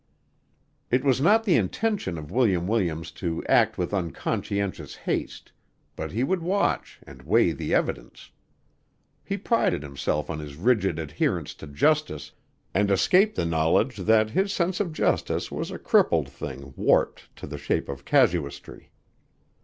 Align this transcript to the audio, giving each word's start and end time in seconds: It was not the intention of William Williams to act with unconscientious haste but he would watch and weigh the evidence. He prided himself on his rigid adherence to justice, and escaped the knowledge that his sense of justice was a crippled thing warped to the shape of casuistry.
It 0.89 1.03
was 1.03 1.21
not 1.21 1.43
the 1.43 1.53
intention 1.53 2.17
of 2.17 2.31
William 2.31 2.65
Williams 2.67 3.11
to 3.21 3.43
act 3.47 3.77
with 3.77 3.93
unconscientious 3.93 4.95
haste 4.95 5.51
but 5.95 6.11
he 6.11 6.23
would 6.23 6.41
watch 6.41 6.99
and 7.05 7.21
weigh 7.21 7.51
the 7.51 7.75
evidence. 7.75 8.31
He 9.23 9.37
prided 9.37 9.83
himself 9.83 10.27
on 10.31 10.39
his 10.39 10.55
rigid 10.55 10.97
adherence 10.97 11.53
to 11.53 11.67
justice, 11.67 12.31
and 12.73 12.89
escaped 12.89 13.35
the 13.35 13.45
knowledge 13.45 13.95
that 13.97 14.31
his 14.31 14.51
sense 14.51 14.79
of 14.79 14.91
justice 14.91 15.51
was 15.51 15.69
a 15.69 15.77
crippled 15.77 16.27
thing 16.29 16.73
warped 16.75 17.29
to 17.35 17.45
the 17.45 17.59
shape 17.59 17.87
of 17.87 18.03
casuistry. 18.03 18.89